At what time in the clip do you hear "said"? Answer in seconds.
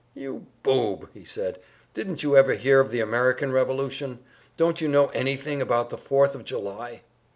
1.23-1.59